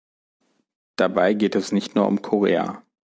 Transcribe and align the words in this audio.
Dabei 0.95 1.35
geht 1.35 1.53
es 1.53 1.71
nicht 1.71 1.93
nur 1.93 2.07
um 2.07 2.23
Korea. 2.23 2.81